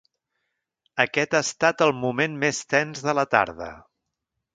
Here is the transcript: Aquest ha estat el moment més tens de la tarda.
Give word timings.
Aquest 1.03 1.35
ha 1.35 1.41
estat 1.47 1.83
el 1.87 1.93
moment 2.05 2.39
més 2.45 2.63
tens 2.75 3.05
de 3.09 3.15
la 3.19 3.27
tarda. 3.37 3.69